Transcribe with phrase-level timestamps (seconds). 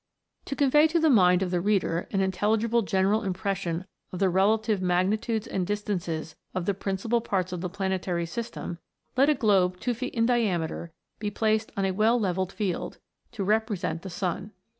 [0.45, 4.29] To convey to the mind of the reader an intelli gible general impression of the
[4.29, 8.79] relative magnitudes and distances of the principal parts of the planetary system,
[9.15, 12.97] let a globe two feet in diameter be placed on a well levelled field,
[13.33, 14.49] to represent the /Sun.